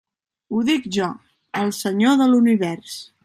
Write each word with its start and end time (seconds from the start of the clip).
Ho 0.55 0.61
dic 0.69 0.87
jo, 0.97 1.09
el 1.63 1.71
Senyor 1.81 2.17
de 2.23 2.29
l'univers. 2.33 2.99